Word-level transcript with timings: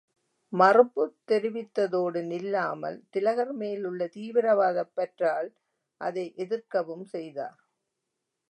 மறுப்புத் 0.53 1.17
தெரிவித்ததோடு 1.27 2.21
நில்லாமல், 2.23 2.97
திலகர் 3.09 3.53
மேலுள்ள 3.53 4.07
தீவிரவாதப் 4.15 4.93
பற்றால் 4.93 5.49
அதை 6.01 6.25
எதிர்க்கவும் 6.37 7.05
செய்தார். 7.05 7.59